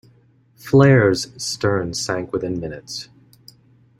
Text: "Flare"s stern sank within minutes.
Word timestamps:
"Flare"s 0.55 1.27
stern 1.37 1.93
sank 1.93 2.33
within 2.33 2.59
minutes. 2.59 3.07